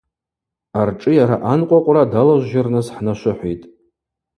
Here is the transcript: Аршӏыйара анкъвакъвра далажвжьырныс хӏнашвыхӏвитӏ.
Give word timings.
Аршӏыйара 0.79 1.37
анкъвакъвра 1.51 2.03
далажвжьырныс 2.11 2.87
хӏнашвыхӏвитӏ. 2.95 3.67